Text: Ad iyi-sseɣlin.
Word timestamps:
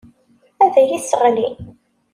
Ad 0.63 0.75
iyi-sseɣlin. 0.81 1.55